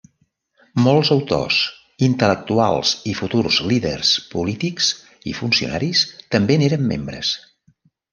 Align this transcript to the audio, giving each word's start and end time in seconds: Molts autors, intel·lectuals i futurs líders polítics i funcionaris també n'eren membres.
Molts 0.83 1.09
autors, 1.15 1.57
intel·lectuals 2.07 2.93
i 3.11 3.13
futurs 3.19 3.59
líders 3.73 4.13
polítics 4.31 4.89
i 5.33 5.35
funcionaris 5.41 6.03
també 6.37 6.57
n'eren 6.63 6.89
membres. 6.95 7.35